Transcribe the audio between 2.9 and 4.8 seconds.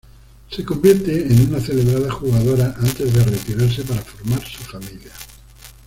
de retirarse para formar su